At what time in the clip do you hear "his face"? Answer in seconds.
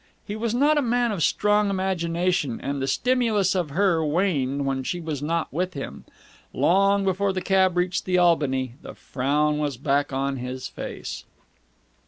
10.37-11.25